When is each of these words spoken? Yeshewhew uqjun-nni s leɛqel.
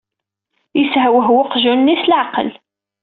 Yeshewhew 0.77 1.37
uqjun-nni 1.41 1.95
s 2.01 2.03
leɛqel. 2.11 2.49